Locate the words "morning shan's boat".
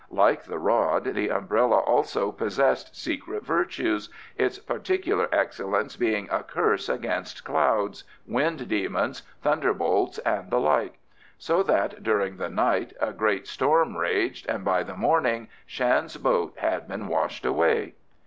14.97-16.55